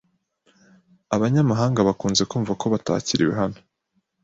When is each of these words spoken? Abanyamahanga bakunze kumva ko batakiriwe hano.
Abanyamahanga 1.15 1.79
bakunze 1.87 2.23
kumva 2.31 2.51
ko 2.59 2.65
batakiriwe 2.73 3.33
hano. 3.41 3.59